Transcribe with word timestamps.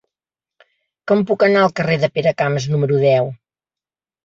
Com 1.11 1.21
puc 1.33 1.45
anar 1.49 1.61
al 1.65 1.75
carrer 1.81 1.99
de 2.05 2.11
Peracamps 2.17 2.69
número 2.73 3.01
deu? 3.07 3.33